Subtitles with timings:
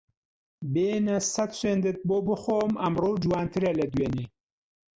[0.73, 4.25] بێنە سەد سوێندت بۆ بخۆم ئەمڕۆ جوانترە لە دوێنێ